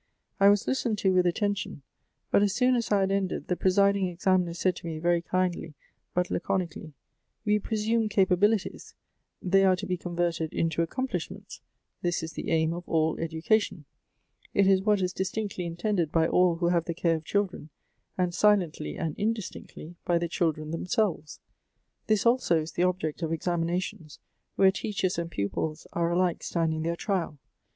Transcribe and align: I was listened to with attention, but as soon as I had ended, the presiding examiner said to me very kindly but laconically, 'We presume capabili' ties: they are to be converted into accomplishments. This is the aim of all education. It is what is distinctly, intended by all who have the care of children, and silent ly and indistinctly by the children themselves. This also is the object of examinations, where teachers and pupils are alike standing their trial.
I 0.39 0.49
was 0.49 0.65
listened 0.67 0.97
to 0.97 1.13
with 1.13 1.27
attention, 1.27 1.83
but 2.31 2.41
as 2.41 2.55
soon 2.55 2.75
as 2.75 2.91
I 2.91 3.01
had 3.01 3.11
ended, 3.11 3.49
the 3.49 3.55
presiding 3.55 4.07
examiner 4.07 4.55
said 4.55 4.75
to 4.77 4.87
me 4.87 4.97
very 4.97 5.21
kindly 5.21 5.75
but 6.15 6.31
laconically, 6.31 6.93
'We 7.45 7.59
presume 7.59 8.09
capabili' 8.09 8.63
ties: 8.63 8.95
they 9.43 9.63
are 9.63 9.75
to 9.75 9.85
be 9.85 9.97
converted 9.97 10.53
into 10.55 10.81
accomplishments. 10.81 11.61
This 12.01 12.23
is 12.23 12.33
the 12.33 12.49
aim 12.49 12.73
of 12.73 12.89
all 12.89 13.19
education. 13.19 13.85
It 14.55 14.65
is 14.65 14.81
what 14.81 15.03
is 15.03 15.13
distinctly, 15.13 15.67
intended 15.67 16.11
by 16.11 16.25
all 16.27 16.55
who 16.55 16.69
have 16.69 16.85
the 16.85 16.95
care 16.95 17.13
of 17.17 17.23
children, 17.23 17.69
and 18.17 18.33
silent 18.33 18.79
ly 18.79 18.95
and 18.97 19.15
indistinctly 19.19 19.97
by 20.03 20.17
the 20.17 20.27
children 20.27 20.71
themselves. 20.71 21.41
This 22.07 22.25
also 22.25 22.59
is 22.59 22.71
the 22.71 22.81
object 22.81 23.21
of 23.21 23.31
examinations, 23.31 24.17
where 24.55 24.71
teachers 24.71 25.19
and 25.19 25.29
pupils 25.29 25.85
are 25.93 26.09
alike 26.11 26.41
standing 26.41 26.81
their 26.81 26.95
trial. 26.95 27.37